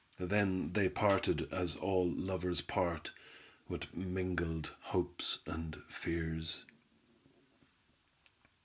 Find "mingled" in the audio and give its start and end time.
3.95-4.73